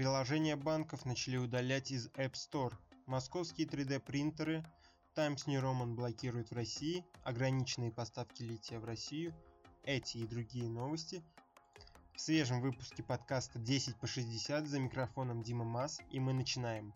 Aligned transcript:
Приложения 0.00 0.56
банков 0.56 1.04
начали 1.04 1.36
удалять 1.36 1.90
из 1.90 2.06
App 2.14 2.32
Store. 2.32 2.72
Московские 3.04 3.66
3D-принтеры 3.66 4.64
Times 5.14 5.46
New 5.46 5.60
Roman 5.60 5.92
блокируют 5.92 6.50
в 6.50 6.54
России, 6.54 7.04
ограниченные 7.22 7.92
поставки 7.92 8.42
лития 8.42 8.80
в 8.80 8.86
Россию, 8.86 9.34
эти 9.84 10.16
и 10.16 10.26
другие 10.26 10.70
новости 10.70 11.22
в 12.14 12.18
свежем 12.18 12.62
выпуске 12.62 13.02
подкаста 13.02 13.58
10 13.58 14.00
по 14.00 14.06
60 14.06 14.66
за 14.66 14.80
микрофоном 14.80 15.42
Дима 15.42 15.66
Мас, 15.66 16.00
и 16.10 16.18
мы 16.18 16.32
начинаем. 16.32 16.94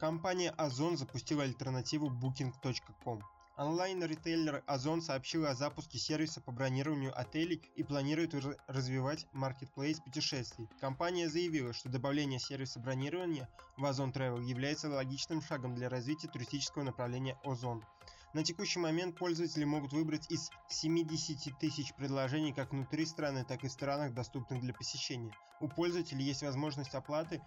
Компания 0.00 0.50
Озон 0.50 0.96
запустила 0.96 1.44
альтернативу 1.44 2.10
Booking.com. 2.10 3.22
Онлайн-ритейлер 3.56 4.62
Озон 4.66 5.02
сообщил 5.02 5.44
о 5.46 5.54
запуске 5.54 5.98
сервиса 5.98 6.40
по 6.40 6.50
бронированию 6.50 7.18
отелей 7.18 7.60
и 7.76 7.82
планирует 7.82 8.34
развивать 8.66 9.26
маркетплейс 9.32 10.00
путешествий. 10.00 10.68
Компания 10.80 11.28
заявила, 11.28 11.72
что 11.72 11.88
добавление 11.88 12.38
сервиса 12.38 12.80
бронирования 12.80 13.48
в 13.76 13.84
Озон 13.84 14.12
Travel 14.12 14.42
является 14.42 14.88
логичным 14.88 15.42
шагом 15.42 15.74
для 15.74 15.88
развития 15.88 16.28
туристического 16.28 16.84
направления 16.84 17.38
Озон. 17.44 17.84
На 18.32 18.44
текущий 18.44 18.78
момент 18.78 19.18
пользователи 19.18 19.64
могут 19.64 19.92
выбрать 19.92 20.30
из 20.30 20.50
70 20.68 21.58
тысяч 21.58 21.92
предложений 21.94 22.52
как 22.52 22.70
внутри 22.70 23.04
страны, 23.04 23.44
так 23.44 23.64
и 23.64 23.68
в 23.68 23.72
странах, 23.72 24.14
доступных 24.14 24.60
для 24.60 24.72
посещения. 24.72 25.34
У 25.60 25.68
пользователей 25.68 26.24
есть 26.24 26.42
возможность 26.42 26.94
оплаты 26.94 27.42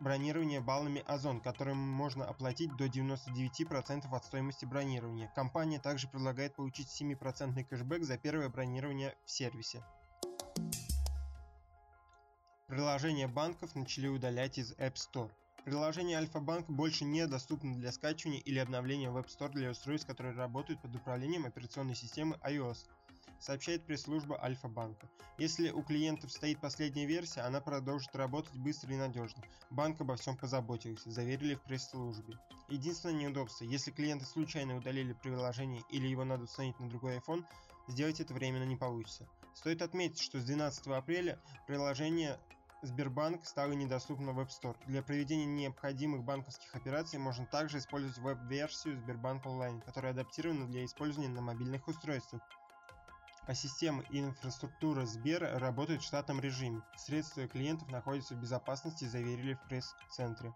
бронирование 0.00 0.60
баллами 0.60 1.04
Озон, 1.06 1.40
которым 1.40 1.76
можно 1.76 2.24
оплатить 2.24 2.74
до 2.76 2.86
99% 2.86 4.06
от 4.10 4.24
стоимости 4.24 4.64
бронирования. 4.64 5.30
Компания 5.34 5.78
также 5.78 6.08
предлагает 6.08 6.56
получить 6.56 6.88
7% 6.88 7.62
кэшбэк 7.64 8.02
за 8.02 8.18
первое 8.18 8.48
бронирование 8.48 9.14
в 9.24 9.30
сервисе. 9.30 9.84
Приложения 12.66 13.28
банков 13.28 13.74
начали 13.74 14.06
удалять 14.06 14.58
из 14.58 14.72
App 14.74 14.94
Store. 14.94 15.30
Приложение 15.64 16.16
Альфа-Банк 16.16 16.70
больше 16.70 17.04
не 17.04 17.26
доступно 17.26 17.74
для 17.74 17.92
скачивания 17.92 18.40
или 18.40 18.58
обновления 18.58 19.10
в 19.10 19.18
App 19.18 19.26
Store 19.26 19.50
для 19.50 19.70
устройств, 19.70 20.06
которые 20.06 20.34
работают 20.34 20.80
под 20.80 20.94
управлением 20.94 21.44
операционной 21.44 21.94
системы 21.94 22.38
iOS, 22.42 22.86
сообщает 23.40 23.84
пресс-служба 23.84 24.40
Альфа-Банка. 24.42 25.08
Если 25.38 25.70
у 25.70 25.82
клиентов 25.82 26.30
стоит 26.30 26.60
последняя 26.60 27.06
версия, 27.06 27.40
она 27.40 27.60
продолжит 27.60 28.14
работать 28.14 28.54
быстро 28.54 28.92
и 28.92 28.96
надежно. 28.96 29.42
Банк 29.70 30.00
обо 30.00 30.16
всем 30.16 30.36
позаботился, 30.36 31.10
заверили 31.10 31.54
в 31.54 31.62
пресс-службе. 31.62 32.38
Единственное 32.68 33.14
неудобство, 33.14 33.64
если 33.64 33.90
клиенты 33.90 34.26
случайно 34.26 34.76
удалили 34.76 35.14
приложение 35.14 35.82
или 35.90 36.06
его 36.06 36.24
надо 36.24 36.44
установить 36.44 36.78
на 36.78 36.88
другой 36.88 37.16
iPhone, 37.16 37.44
сделать 37.88 38.20
это 38.20 38.34
временно 38.34 38.64
не 38.64 38.76
получится. 38.76 39.26
Стоит 39.54 39.82
отметить, 39.82 40.20
что 40.20 40.38
с 40.38 40.44
12 40.44 40.86
апреля 40.88 41.40
приложение 41.66 42.38
Сбербанк 42.82 43.44
стало 43.44 43.72
недоступно 43.72 44.32
в 44.32 44.40
App 44.40 44.48
Store. 44.48 44.76
Для 44.86 45.02
проведения 45.02 45.44
необходимых 45.44 46.24
банковских 46.24 46.74
операций 46.74 47.18
можно 47.18 47.44
также 47.44 47.76
использовать 47.76 48.16
веб-версию 48.18 48.96
Сбербанк 48.98 49.44
Онлайн, 49.44 49.82
которая 49.82 50.12
адаптирована 50.12 50.66
для 50.66 50.84
использования 50.86 51.28
на 51.28 51.42
мобильных 51.42 51.86
устройствах. 51.88 52.40
А 53.50 53.54
система 53.56 54.04
и 54.10 54.20
инфраструктура 54.20 55.04
Сбера 55.06 55.58
работают 55.58 56.02
в 56.02 56.06
штатном 56.06 56.40
режиме. 56.40 56.82
Средства 56.96 57.48
клиентов 57.48 57.90
находятся 57.90 58.36
в 58.36 58.40
безопасности, 58.40 59.06
заверили 59.06 59.54
в 59.54 59.62
пресс-центре. 59.64 60.54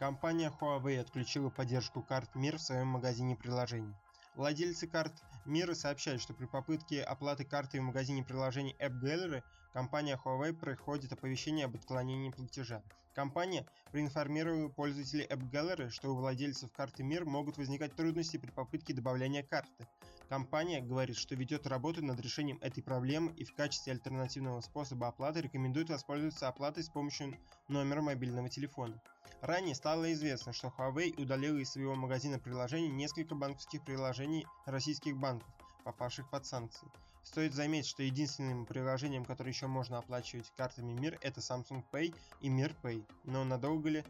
Компания 0.00 0.52
Huawei 0.60 0.98
отключила 0.98 1.50
поддержку 1.50 2.02
карт 2.02 2.34
МИР 2.34 2.56
в 2.56 2.62
своем 2.62 2.88
магазине 2.88 3.36
приложений. 3.36 3.94
Владельцы 4.34 4.88
карт 4.88 5.12
мира 5.44 5.74
сообщают, 5.74 6.20
что 6.20 6.34
при 6.34 6.46
попытке 6.46 7.04
оплаты 7.04 7.44
карты 7.44 7.80
в 7.80 7.84
магазине 7.84 8.24
приложений 8.24 8.74
App 8.80 9.00
Gallery 9.00 9.44
компания 9.72 10.20
Huawei 10.24 10.52
проходит 10.52 11.12
оповещение 11.12 11.66
об 11.66 11.76
отклонении 11.76 12.30
платежа. 12.30 12.82
Компания 13.16 13.64
проинформировала 13.92 14.68
пользователей 14.68 15.24
App 15.24 15.50
Gallery, 15.50 15.88
что 15.88 16.10
у 16.10 16.16
владельцев 16.16 16.70
карты 16.70 17.02
МИР 17.02 17.24
могут 17.24 17.56
возникать 17.56 17.96
трудности 17.96 18.36
при 18.36 18.50
попытке 18.50 18.92
добавления 18.92 19.42
карты. 19.42 19.88
Компания 20.28 20.82
говорит, 20.82 21.16
что 21.16 21.34
ведет 21.34 21.66
работу 21.66 22.04
над 22.04 22.20
решением 22.20 22.58
этой 22.60 22.82
проблемы 22.82 23.32
и 23.32 23.44
в 23.44 23.54
качестве 23.54 23.94
альтернативного 23.94 24.60
способа 24.60 25.08
оплаты 25.08 25.40
рекомендует 25.40 25.88
воспользоваться 25.88 26.46
оплатой 26.46 26.82
с 26.82 26.90
помощью 26.90 27.34
номера 27.68 28.02
мобильного 28.02 28.50
телефона. 28.50 29.00
Ранее 29.40 29.74
стало 29.74 30.12
известно, 30.12 30.52
что 30.52 30.70
Huawei 30.76 31.18
удалила 31.18 31.56
из 31.56 31.70
своего 31.70 31.94
магазина 31.94 32.38
приложений 32.38 32.88
несколько 32.88 33.34
банковских 33.34 33.82
приложений 33.82 34.46
российских 34.66 35.16
банков, 35.16 35.48
попавших 35.84 36.28
под 36.28 36.44
санкции. 36.44 36.86
Стоит 37.26 37.54
заметить, 37.54 37.88
что 37.88 38.04
единственным 38.04 38.66
приложением, 38.66 39.24
которое 39.24 39.50
еще 39.50 39.66
можно 39.66 39.98
оплачивать 39.98 40.52
картами 40.56 40.92
МИР, 40.92 41.18
это 41.22 41.40
Samsung 41.40 41.84
Pay 41.90 42.14
и 42.40 42.48
Mir 42.48 42.72
Pay. 42.82 43.04
Но 43.24 43.42
надолго 43.42 43.88
ли, 43.88 44.04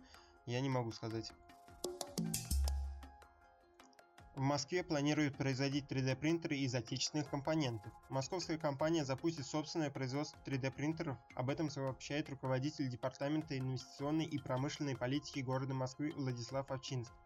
я 0.45 0.61
не 0.61 0.69
могу 0.69 0.93
сказать. 0.93 1.33
В 4.35 4.41
Москве 4.41 4.85
планируют 4.85 5.35
производить 5.39 5.87
3D-принтеры 5.87 6.59
из 6.59 6.75
отечественных 6.75 7.31
компонентов. 7.31 7.91
Московская 8.11 8.59
компания 8.59 9.03
запустит 9.03 9.47
собственное 9.47 9.91
производство 9.91 10.39
3D-принтеров, 10.45 11.17
об 11.35 11.49
этом 11.49 11.71
сообщает 11.71 12.29
руководитель 12.29 12.91
Департамента 12.91 13.59
инвестиционной 13.59 14.27
и 14.27 14.39
промышленной 14.39 14.95
политики 14.95 15.39
города 15.41 15.73
Москвы 15.73 16.13
Владислав 16.17 16.71
Овчинский. 16.71 17.17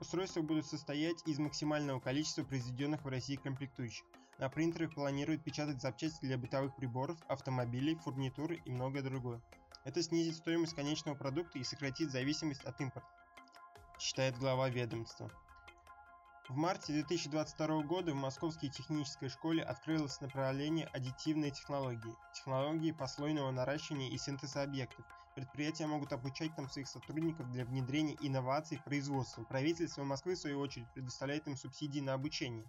Устройства 0.00 0.40
будут 0.40 0.66
состоять 0.66 1.22
из 1.26 1.38
максимального 1.38 2.00
количества 2.00 2.42
произведенных 2.42 3.04
в 3.04 3.08
России 3.08 3.36
комплектующих. 3.36 4.06
На 4.38 4.48
принтерах 4.48 4.94
планируют 4.94 5.44
печатать 5.44 5.80
запчасти 5.80 6.26
для 6.26 6.36
бытовых 6.36 6.74
приборов, 6.74 7.18
автомобилей, 7.28 7.94
фурнитуры 7.94 8.60
и 8.64 8.70
многое 8.70 9.02
другое. 9.02 9.40
Это 9.84 10.02
снизит 10.02 10.36
стоимость 10.36 10.74
конечного 10.74 11.14
продукта 11.14 11.58
и 11.58 11.64
сократит 11.64 12.10
зависимость 12.10 12.64
от 12.64 12.80
импорта, 12.80 13.08
считает 13.98 14.36
глава 14.38 14.68
ведомства. 14.68 15.30
В 16.48 16.56
марте 16.56 16.92
2022 16.92 17.82
года 17.84 18.12
в 18.12 18.16
Московской 18.16 18.68
технической 18.68 19.28
школе 19.30 19.62
открылось 19.62 20.20
направление 20.20 20.86
аддитивные 20.88 21.50
технологии, 21.50 22.14
технологии 22.34 22.92
послойного 22.92 23.50
наращивания 23.50 24.10
и 24.10 24.18
синтеза 24.18 24.62
объектов. 24.62 25.06
Предприятия 25.34 25.86
могут 25.86 26.12
обучать 26.12 26.54
там 26.54 26.68
своих 26.68 26.88
сотрудников 26.88 27.50
для 27.50 27.64
внедрения 27.64 28.16
инноваций 28.20 28.76
в 28.76 28.84
производство. 28.84 29.42
Правительство 29.44 30.04
Москвы, 30.04 30.34
в 30.34 30.38
свою 30.38 30.60
очередь, 30.60 30.90
предоставляет 30.92 31.46
им 31.48 31.56
субсидии 31.56 32.00
на 32.00 32.12
обучение. 32.12 32.66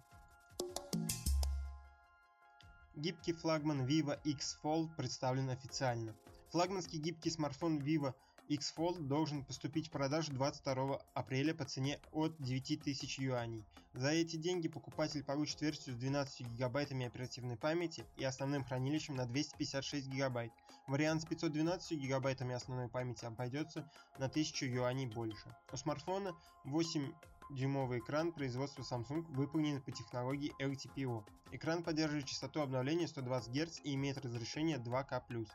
Гибкий 2.96 3.34
флагман 3.34 3.86
Vivo 3.86 4.18
X 4.24 4.58
Fold 4.62 4.88
представлен 4.96 5.50
официально. 5.50 6.14
Флагманский 6.50 6.98
гибкий 6.98 7.28
смартфон 7.28 7.78
Vivo 7.78 8.14
X-Fold 8.48 9.00
должен 9.00 9.44
поступить 9.44 9.88
в 9.88 9.90
продажу 9.90 10.32
22 10.32 11.02
апреля 11.12 11.52
по 11.52 11.66
цене 11.66 12.00
от 12.12 12.34
9000 12.38 13.20
юаней. 13.20 13.66
За 13.92 14.08
эти 14.08 14.36
деньги 14.36 14.68
покупатель 14.68 15.22
получит 15.22 15.60
версию 15.60 15.94
с 15.94 15.98
12 15.98 16.46
гигабайтами 16.52 17.06
оперативной 17.06 17.58
памяти 17.58 18.06
и 18.16 18.24
основным 18.24 18.64
хранилищем 18.64 19.14
на 19.14 19.26
256 19.26 20.06
гигабайт. 20.08 20.52
Вариант 20.86 21.22
с 21.22 21.26
512 21.26 21.98
гигабайтами 21.98 22.54
основной 22.54 22.88
памяти 22.88 23.26
обойдется 23.26 23.90
на 24.18 24.26
1000 24.26 24.64
юаней 24.66 25.06
больше. 25.06 25.54
У 25.70 25.76
смартфона 25.76 26.34
8 26.64 27.12
дюймовый 27.50 28.00
экран 28.00 28.32
производства 28.32 28.82
Samsung 28.82 29.22
выполнен 29.32 29.80
по 29.80 29.92
технологии 29.92 30.54
LTPO. 30.60 31.24
Экран 31.52 31.82
поддерживает 31.82 32.26
частоту 32.26 32.60
обновления 32.60 33.06
120 33.06 33.52
Гц 33.52 33.80
и 33.84 33.94
имеет 33.94 34.18
разрешение 34.18 34.78
2К+. 34.78 35.46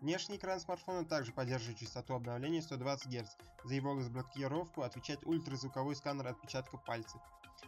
Внешний 0.00 0.36
экран 0.36 0.58
смартфона 0.58 1.04
также 1.04 1.32
поддерживает 1.32 1.78
частоту 1.78 2.14
обновления 2.14 2.60
120 2.60 3.06
Гц. 3.06 3.36
За 3.64 3.74
его 3.74 3.94
разблокировку 3.94 4.82
отвечает 4.82 5.24
ультразвуковой 5.24 5.94
сканер 5.94 6.26
отпечатка 6.26 6.76
пальцев. 6.76 7.20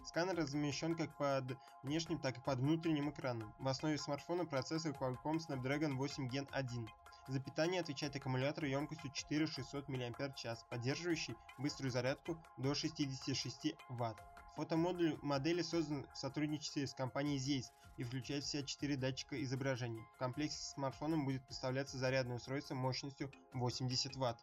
Сканер 0.04 0.36
размещен 0.36 0.96
как 0.96 1.16
под 1.16 1.56
внешним, 1.82 2.18
так 2.18 2.36
и 2.36 2.40
под 2.40 2.58
внутренним 2.58 3.10
экраном. 3.10 3.54
В 3.58 3.68
основе 3.68 3.96
смартфона 3.96 4.44
процессор 4.44 4.92
Qualcomm 4.92 5.38
Snapdragon 5.38 5.94
8 5.94 6.28
Gen 6.28 6.48
1. 6.50 6.88
За 7.26 7.40
питание 7.40 7.80
отвечает 7.80 8.14
аккумулятор 8.16 8.66
емкостью 8.66 9.10
4600 9.10 9.88
мАч, 9.88 10.42
поддерживающий 10.68 11.34
быструю 11.58 11.90
зарядку 11.90 12.36
до 12.58 12.74
66 12.74 13.74
Вт. 13.88 14.16
Фотомодуль 14.56 15.18
модели 15.22 15.62
создан 15.62 16.06
в 16.12 16.18
сотрудничестве 16.18 16.86
с 16.86 16.92
компанией 16.92 17.38
Zeiss 17.38 17.72
и 17.96 18.04
включает 18.04 18.44
в 18.44 18.46
себя 18.46 18.62
4 18.62 18.96
датчика 18.96 19.42
изображений. 19.42 20.02
В 20.14 20.18
комплекте 20.18 20.56
с 20.56 20.74
смартфоном 20.74 21.24
будет 21.24 21.46
поставляться 21.46 21.96
зарядное 21.96 22.36
устройство 22.36 22.74
мощностью 22.74 23.32
80 23.54 24.16
Вт. 24.16 24.36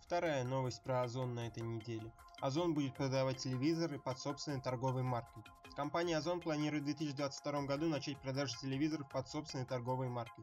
Вторая 0.00 0.44
новость 0.44 0.82
про 0.84 1.02
Озон 1.02 1.34
на 1.34 1.48
этой 1.48 1.62
неделе. 1.62 2.12
Озон 2.40 2.74
будет 2.74 2.94
продавать 2.94 3.38
телевизоры 3.38 3.98
под 3.98 4.20
собственной 4.20 4.60
торговой 4.60 5.02
маркой. 5.02 5.42
Компания 5.76 6.16
Озон 6.16 6.40
планирует 6.40 6.84
в 6.84 6.86
2022 6.86 7.62
году 7.66 7.86
начать 7.86 8.18
продажу 8.22 8.56
телевизоров 8.58 9.10
под 9.10 9.28
собственной 9.28 9.66
торговой 9.66 10.08
маркой. 10.08 10.42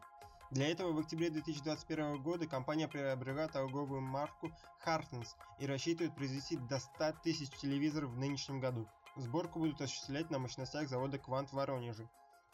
Для 0.52 0.68
этого 0.68 0.92
в 0.92 1.00
октябре 1.00 1.32
2021 1.32 2.22
года 2.22 2.46
компания 2.46 2.88
приобрела 2.88 3.48
торговую 3.48 4.02
марку 4.02 4.52
Hartens 4.86 5.30
и 5.58 5.66
рассчитывает 5.66 6.14
произвести 6.14 6.58
до 6.58 6.78
100 6.78 7.14
тысяч 7.24 7.50
телевизоров 7.50 8.12
в 8.12 8.20
нынешнем 8.20 8.60
году. 8.60 8.88
Сборку 9.16 9.58
будут 9.58 9.82
осуществлять 9.82 10.30
на 10.30 10.38
мощностях 10.38 10.88
завода 10.88 11.18
«Квант» 11.18 11.50
в 11.50 11.54
Воронеже. 11.54 12.08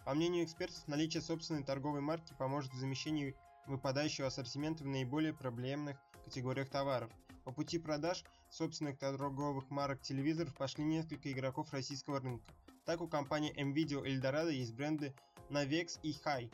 По 0.05 0.13
мнению 0.13 0.45
экспертов, 0.45 0.87
наличие 0.87 1.21
собственной 1.21 1.63
торговой 1.63 1.99
марки 1.99 2.33
поможет 2.39 2.71
в 2.71 2.77
замещении 2.77 3.35
выпадающего 3.67 4.27
ассортимента 4.27 4.85
в 4.85 4.87
наиболее 4.87 5.33
проблемных 5.33 5.97
категориях 6.23 6.69
товаров. 6.69 7.11
По 7.43 7.51
пути 7.51 7.77
продаж 7.77 8.23
собственных 8.49 8.97
торговых 8.97 9.69
марок 9.69 10.01
телевизоров 10.01 10.55
пошли 10.55 10.85
несколько 10.85 11.29
игроков 11.29 11.73
российского 11.73 12.21
рынка. 12.21 12.53
Так 12.89 13.01
у 13.01 13.07
компании 13.07 13.53
MVideo 13.55 14.03
и 14.03 14.17
Eldorado 14.17 14.51
есть 14.51 14.73
бренды 14.73 15.13
Navex 15.51 15.99
и 16.01 16.11
High. 16.11 16.51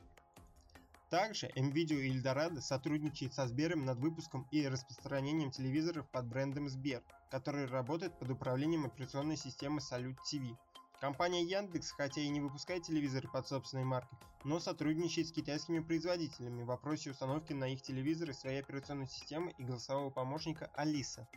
Также 1.10 1.48
MVideo 1.56 2.02
и 2.02 2.12
Eldorado 2.12 2.60
сотрудничает 2.60 3.34
со 3.34 3.48
Сбером 3.48 3.86
над 3.86 4.00
выпуском 4.00 4.46
и 4.52 4.68
распространением 4.68 5.50
телевизоров 5.52 6.10
под 6.10 6.28
брендом 6.28 6.68
Сбер, 6.68 7.02
который 7.32 7.68
работает 7.68 8.20
под 8.20 8.32
управлением 8.32 8.84
операционной 8.84 9.38
системы 9.38 9.80
Salute 9.80 10.18
TV. 10.30 10.58
Компания 11.00 11.42
Яндекс, 11.42 11.92
хотя 11.92 12.20
и 12.20 12.28
не 12.28 12.42
выпускает 12.42 12.84
телевизоры 12.84 13.30
под 13.30 13.48
собственной 13.48 13.86
маркой, 13.86 14.20
но 14.44 14.60
сотрудничает 14.60 15.30
с 15.30 15.32
китайскими 15.32 15.80
производителями 15.80 16.64
в 16.64 16.68
вопросе 16.68 17.12
установки 17.12 17.54
на 17.54 17.72
их 17.72 17.82
телевизоры 17.82 18.34
своей 18.34 18.60
операционной 18.60 19.08
системы 19.08 19.54
и 19.58 19.64
голосового 19.64 20.10
помощника 20.10 20.70
Алиса. 20.76 21.30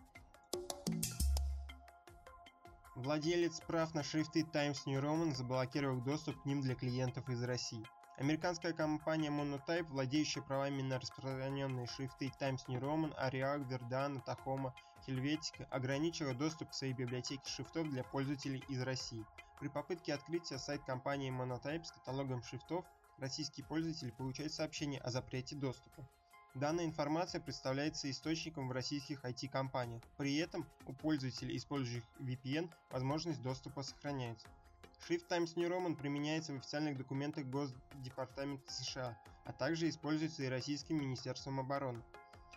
Владелец 2.99 3.61
прав 3.61 3.95
на 3.95 4.03
шрифты 4.03 4.43
Times 4.43 4.85
New 4.87 5.00
Roman 5.00 5.33
заблокировал 5.33 6.00
доступ 6.00 6.43
к 6.43 6.45
ним 6.45 6.62
для 6.62 6.75
клиентов 6.75 7.29
из 7.29 7.41
России. 7.45 7.87
Американская 8.17 8.73
компания 8.73 9.29
Monotype, 9.29 9.85
владеющая 9.85 10.43
правами 10.43 10.83
на 10.83 10.99
распространенные 10.99 11.87
шрифты 11.87 12.33
Times 12.41 12.67
New 12.67 12.81
Roman, 12.81 13.15
Arial, 13.17 13.65
Verdana, 13.69 14.21
Tacoma, 14.27 14.73
Helvetica, 15.06 15.65
ограничила 15.71 16.35
доступ 16.35 16.71
к 16.71 16.75
своей 16.75 16.93
библиотеке 16.93 17.49
шрифтов 17.49 17.89
для 17.89 18.03
пользователей 18.03 18.65
из 18.69 18.83
России. 18.83 19.25
При 19.61 19.69
попытке 19.69 20.12
открытия 20.12 20.59
сайт 20.59 20.83
компании 20.83 21.31
Monotype 21.31 21.85
с 21.85 21.93
каталогом 21.93 22.43
шрифтов, 22.43 22.85
российский 23.19 23.62
пользователь 23.62 24.11
получает 24.11 24.53
сообщение 24.53 25.00
о 25.03 25.11
запрете 25.12 25.55
доступа. 25.55 26.05
Данная 26.59 26.87
информация 26.87 27.41
представляется 27.41 28.11
источником 28.11 28.67
в 28.67 28.73
российских 28.73 29.25
IT-компаниях. 29.25 30.03
При 30.17 30.39
этом 30.39 30.67
у 30.87 30.93
пользователей, 30.93 31.57
использующих 31.57 32.03
VPN, 32.19 32.69
возможность 32.91 33.41
доступа 33.43 33.85
сохраняется. 33.85 34.49
Шрифт 35.07 35.29
Times 35.29 35.55
New 35.55 35.71
Roman 35.71 35.95
применяется 35.95 36.53
в 36.53 36.57
официальных 36.57 36.99
документах 36.99 37.45
Госдепартамента 37.45 38.73
США, 38.73 39.17
а 39.45 39.53
также 39.53 39.89
используется 39.89 40.43
и 40.43 40.49
Российским 40.49 40.97
Министерством 40.97 41.61
обороны. 41.61 42.03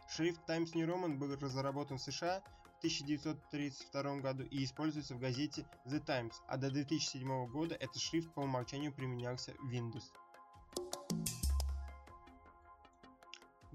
Шрифт 0.09 0.43
Times 0.47 0.73
New 0.73 0.87
Roman 0.87 1.17
был 1.17 1.35
разработан 1.35 1.99
в 1.99 2.01
США 2.01 2.41
в 2.63 2.77
1932 2.79 4.15
году 4.21 4.43
и 4.45 4.63
используется 4.63 5.13
в 5.13 5.19
газете 5.19 5.63
The 5.85 5.99
Times, 5.99 6.41
а 6.47 6.57
до 6.57 6.71
2007 6.71 7.45
года 7.51 7.75
этот 7.75 8.01
шрифт 8.01 8.33
по 8.33 8.39
умолчанию 8.39 8.91
применялся 8.91 9.53
в 9.59 9.71
Windows. 9.71 10.05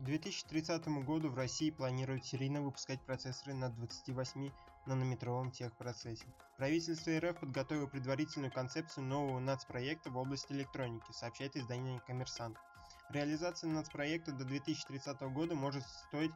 К 0.06 0.08
2030 0.08 0.86
году 1.04 1.30
в 1.30 1.34
России 1.34 1.72
планируют 1.72 2.24
серийно 2.24 2.62
выпускать 2.62 3.00
процессоры 3.00 3.54
на 3.54 3.70
28 3.70 4.52
нанометровом 4.86 5.50
техпроцессе. 5.50 6.28
Правительство 6.56 7.18
РФ 7.18 7.40
подготовило 7.40 7.88
предварительную 7.88 8.52
концепцию 8.52 9.02
нового 9.02 9.40
нацпроекта 9.40 10.10
в 10.10 10.16
области 10.16 10.52
электроники, 10.52 11.10
сообщает 11.10 11.56
издание 11.56 11.98
«Коммерсант». 12.06 12.56
Реализация 13.10 13.68
нацпроекта 13.68 14.30
до 14.30 14.44
2030 14.44 15.20
года 15.22 15.56
может 15.56 15.82
стоить 16.06 16.30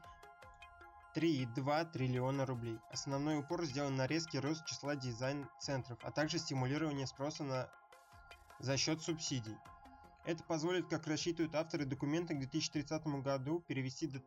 3,2 1.14 1.92
триллиона 1.92 2.46
рублей. 2.46 2.80
Основной 2.90 3.38
упор 3.38 3.64
сделан 3.66 3.94
на 3.94 4.08
резкий 4.08 4.40
рост 4.40 4.66
числа 4.66 4.96
дизайн-центров, 4.96 6.00
а 6.02 6.10
также 6.10 6.40
стимулирование 6.40 7.06
спроса 7.06 7.44
на... 7.44 7.70
за 8.58 8.76
счет 8.76 9.00
субсидий. 9.00 9.54
Это 10.24 10.44
позволит, 10.44 10.88
как 10.88 11.06
рассчитывают 11.06 11.54
авторы 11.54 11.84
документа, 11.84 12.34
к 12.34 12.38
2030 12.38 13.06
году 13.22 13.60
перевести 13.66 14.06
до, 14.06 14.22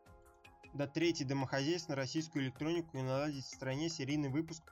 до 0.74 0.88
трети 0.88 1.24
домохозяйств 1.24 1.90
на 1.90 1.96
российскую 1.96 2.46
электронику 2.46 2.98
и 2.98 3.02
наладить 3.02 3.46
в 3.46 3.54
стране 3.54 3.90
серийный 3.90 4.30
выпуск 4.30 4.64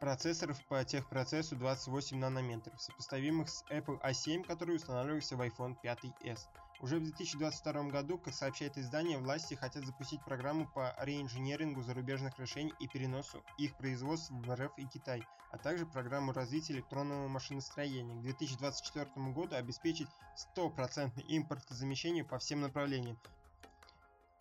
процессоров 0.00 0.58
по 0.66 0.82
техпроцессу 0.82 1.56
28 1.56 2.16
нанометров, 2.16 2.80
сопоставимых 2.80 3.50
с 3.50 3.62
Apple 3.70 4.00
A7, 4.02 4.44
который 4.44 4.76
устанавливался 4.76 5.36
в 5.36 5.42
iPhone 5.42 5.76
5s. 5.84 6.40
Уже 6.80 6.98
в 6.98 7.04
2022 7.04 7.82
году, 7.90 8.18
как 8.18 8.32
сообщает 8.32 8.78
издание, 8.78 9.18
власти 9.18 9.52
хотят 9.52 9.84
запустить 9.84 10.24
программу 10.24 10.66
по 10.66 10.96
реинжинирингу 10.98 11.82
зарубежных 11.82 12.38
решений 12.38 12.72
и 12.80 12.88
переносу 12.88 13.44
их 13.58 13.76
производства 13.76 14.34
в 14.34 14.54
РФ 14.54 14.72
и 14.78 14.86
Китай, 14.86 15.22
а 15.50 15.58
также 15.58 15.84
программу 15.84 16.32
развития 16.32 16.72
электронного 16.72 17.28
машиностроения 17.28 18.16
к 18.16 18.22
2024 18.22 19.10
году 19.32 19.54
обеспечить 19.54 20.08
стопроцентный 20.34 21.24
импортозамещение 21.28 22.24
по 22.24 22.38
всем 22.38 22.62
направлениям, 22.62 23.18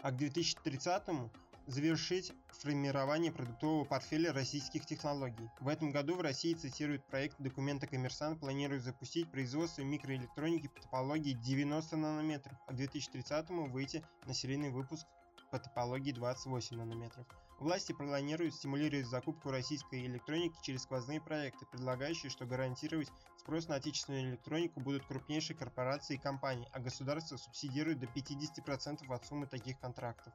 а 0.01 0.11
к 0.11 0.15
2030 0.15 1.29
завершить 1.69 2.33
формирование 2.47 3.31
продуктового 3.31 3.85
портфеля 3.85 4.33
российских 4.33 4.87
технологий. 4.87 5.49
В 5.59 5.67
этом 5.67 5.91
году 5.91 6.15
в 6.15 6.21
России, 6.21 6.53
цитирует 6.55 7.05
проект 7.05 7.39
документа 7.39 7.85
Коммерсант, 7.85 8.39
планирует 8.39 8.83
запустить 8.83 9.31
производство 9.31 9.83
микроэлектроники 9.83 10.67
по 10.67 10.81
топологии 10.81 11.33
90 11.33 11.95
нанометров, 11.95 12.57
а 12.67 12.73
к 12.73 12.75
2030 12.75 13.49
выйти 13.71 14.03
на 14.25 14.33
серийный 14.33 14.71
выпуск 14.71 15.05
по 15.51 15.59
топологии 15.59 16.11
28 16.11 16.75
нанометров. 16.75 17.27
Власти 17.59 17.91
планируют 17.91 18.55
стимулировать 18.55 19.05
закупку 19.05 19.51
российской 19.51 20.05
электроники 20.05 20.55
через 20.63 20.83
сквозные 20.83 21.21
проекты, 21.21 21.65
предлагающие, 21.67 22.31
что 22.31 22.45
гарантировать 22.45 23.11
спрос 23.37 23.67
на 23.67 23.75
отечественную 23.75 24.31
электронику 24.31 24.79
будут 24.79 25.05
крупнейшие 25.05 25.57
корпорации 25.57 26.15
и 26.15 26.19
компании, 26.19 26.67
а 26.71 26.79
государство 26.79 27.37
субсидирует 27.37 27.99
до 27.99 28.07
50% 28.07 29.13
от 29.13 29.25
суммы 29.25 29.45
таких 29.45 29.79
контрактов. 29.79 30.33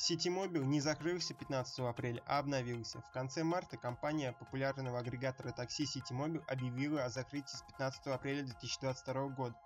Ситимобил 0.00 0.64
не 0.64 0.80
закрылся 0.80 1.34
15 1.34 1.80
апреля, 1.80 2.22
а 2.24 2.38
обновился. 2.38 3.00
В 3.00 3.10
конце 3.10 3.42
марта 3.42 3.76
компания 3.76 4.32
популярного 4.32 5.00
агрегатора 5.00 5.50
такси 5.50 5.86
Ситимобил 5.86 6.44
объявила 6.46 7.04
о 7.04 7.10
закрытии 7.10 7.56
с 7.56 7.62
15 7.62 8.06
апреля 8.06 8.44
2022 8.44 9.28
года. 9.30 9.56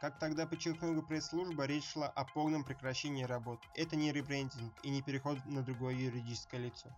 Как 0.00 0.18
тогда 0.18 0.46
подчеркнула 0.46 1.02
пресс-служба, 1.02 1.66
речь 1.66 1.84
шла 1.84 2.08
о 2.08 2.24
полном 2.24 2.64
прекращении 2.64 3.24
работ. 3.24 3.60
Это 3.74 3.94
не 3.94 4.10
ребрендинг 4.10 4.72
и 4.82 4.88
не 4.88 5.02
переход 5.02 5.38
на 5.44 5.62
другое 5.62 5.94
юридическое 5.94 6.58
лицо. 6.58 6.88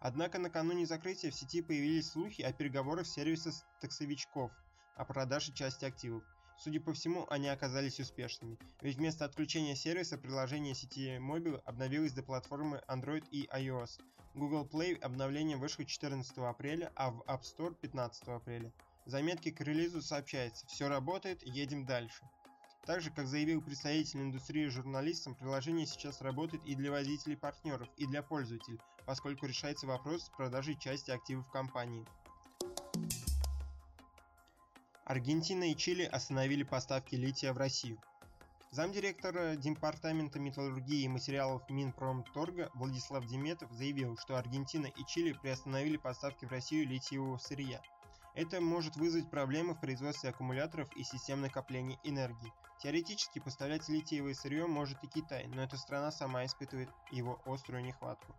Однако 0.00 0.38
накануне 0.38 0.86
закрытия 0.86 1.30
в 1.30 1.34
сети 1.34 1.60
появились 1.60 2.10
слухи 2.10 2.40
о 2.40 2.52
переговорах 2.52 3.06
сервиса 3.06 3.52
таксовичков 3.80 4.50
о 4.96 5.04
продаже 5.04 5.52
части 5.52 5.84
активов. 5.84 6.24
Судя 6.62 6.78
по 6.78 6.92
всему, 6.92 7.26
они 7.30 7.48
оказались 7.48 8.00
успешными, 8.00 8.58
ведь 8.82 8.98
вместо 8.98 9.24
отключения 9.24 9.74
сервиса 9.74 10.18
приложение 10.18 10.74
сети 10.74 11.16
Mobile 11.16 11.62
обновилось 11.64 12.12
до 12.12 12.22
платформы 12.22 12.82
Android 12.86 13.26
и 13.30 13.46
iOS. 13.46 13.98
Google 14.34 14.68
Play 14.70 15.00
обновление 15.00 15.56
вышло 15.56 15.86
14 15.86 16.36
апреля, 16.36 16.92
а 16.96 17.12
в 17.12 17.22
App 17.22 17.40
Store 17.44 17.74
15 17.80 18.28
апреля. 18.28 18.70
В 19.06 19.08
заметке 19.08 19.52
к 19.52 19.62
релизу 19.62 20.02
сообщается 20.02 20.66
«Все 20.66 20.88
работает, 20.88 21.42
едем 21.46 21.86
дальше». 21.86 22.28
Также, 22.84 23.10
как 23.10 23.26
заявил 23.26 23.62
представитель 23.62 24.20
индустрии 24.20 24.66
журналистам, 24.66 25.34
приложение 25.34 25.86
сейчас 25.86 26.20
работает 26.20 26.62
и 26.66 26.74
для 26.74 26.90
водителей 26.90 27.38
партнеров, 27.38 27.88
и 27.96 28.06
для 28.06 28.22
пользователей, 28.22 28.80
поскольку 29.06 29.46
решается 29.46 29.86
вопрос 29.86 30.24
с 30.24 30.28
продажей 30.28 30.76
части 30.78 31.10
активов 31.10 31.50
компании. 31.50 32.06
Аргентина 35.10 35.72
и 35.72 35.76
Чили 35.76 36.04
остановили 36.04 36.62
поставки 36.62 37.16
лития 37.16 37.52
в 37.52 37.58
Россию. 37.58 37.98
Замдиректора 38.70 39.56
Департамента 39.56 40.38
металлургии 40.38 41.02
и 41.02 41.08
материалов 41.08 41.68
Минпромторга 41.68 42.70
Владислав 42.74 43.26
Деметов 43.26 43.72
заявил, 43.72 44.16
что 44.16 44.36
Аргентина 44.36 44.86
и 44.86 45.04
Чили 45.08 45.32
приостановили 45.32 45.96
поставки 45.96 46.44
в 46.44 46.52
Россию 46.52 46.86
литиевого 46.86 47.38
сырья. 47.38 47.82
Это 48.36 48.60
может 48.60 48.94
вызвать 48.94 49.28
проблемы 49.28 49.74
в 49.74 49.80
производстве 49.80 50.30
аккумуляторов 50.30 50.88
и 50.96 51.02
систем 51.02 51.40
накопления 51.40 51.98
энергии. 52.04 52.52
Теоретически 52.78 53.40
поставлять 53.40 53.88
литиевое 53.88 54.34
сырье 54.34 54.68
может 54.68 55.02
и 55.02 55.08
Китай, 55.08 55.48
но 55.48 55.64
эта 55.64 55.76
страна 55.76 56.12
сама 56.12 56.46
испытывает 56.46 56.88
его 57.10 57.42
острую 57.46 57.82
нехватку. 57.82 58.32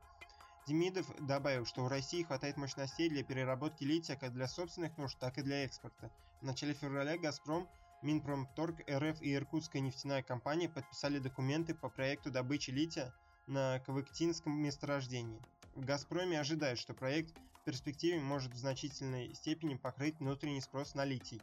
Демидов 0.68 1.08
добавил, 1.20 1.66
что 1.66 1.84
в 1.84 1.88
России 1.88 2.24
хватает 2.24 2.58
мощностей 2.58 3.10
для 3.10 3.24
переработки 3.24 3.84
лития 3.84 4.16
как 4.16 4.34
для 4.34 4.48
собственных 4.48 4.98
нужд, 4.98 5.18
так 5.20 5.38
и 5.38 5.42
для 5.42 5.66
экспорта. 5.66 6.12
В 6.40 6.44
начале 6.44 6.74
февраля 6.74 7.18
«Газпром», 7.18 7.68
Минпромторг, 8.02 8.80
РФ 8.90 9.22
и 9.22 9.36
Иркутская 9.36 9.82
нефтяная 9.82 10.24
компания 10.24 10.68
подписали 10.68 11.20
документы 11.20 11.76
по 11.76 11.90
проекту 11.90 12.32
добычи 12.32 12.72
лития 12.72 13.14
на 13.46 13.80
Кавыктинском 13.86 14.54
месторождении. 14.54 15.40
В 15.76 15.86
«Газпроме» 15.86 16.40
ожидают, 16.40 16.80
что 16.80 16.94
проект 16.94 17.34
в 17.62 17.64
перспективе 17.64 18.20
может 18.20 18.54
в 18.54 18.58
значительной 18.58 19.34
степени 19.36 19.76
покрыть 19.76 20.20
внутренний 20.20 20.62
спрос 20.62 20.96
на 20.96 21.06
литий. 21.06 21.42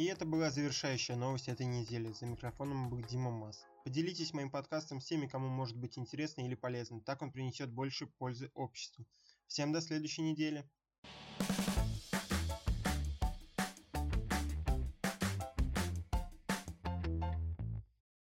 И 0.00 0.04
это 0.06 0.24
была 0.24 0.50
завершающая 0.50 1.14
новость 1.14 1.48
этой 1.48 1.66
недели. 1.66 2.10
За 2.12 2.24
микрофоном 2.24 2.88
был 2.88 3.02
Дима 3.02 3.30
Мас. 3.30 3.66
Поделитесь 3.84 4.32
моим 4.32 4.50
подкастом 4.50 4.98
с 4.98 5.04
теми, 5.04 5.26
кому 5.26 5.48
может 5.48 5.76
быть 5.76 5.98
интересно 5.98 6.40
или 6.40 6.54
полезно, 6.54 7.02
так 7.02 7.20
он 7.20 7.30
принесет 7.30 7.70
больше 7.70 8.06
пользы 8.06 8.50
обществу. 8.54 9.06
Всем 9.46 9.74
до 9.74 9.82
следующей 9.82 10.22
недели. 10.22 10.66